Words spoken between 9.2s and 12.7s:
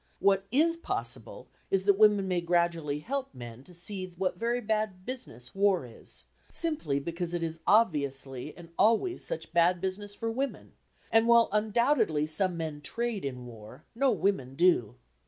such bad business for women, and while undoubtedly some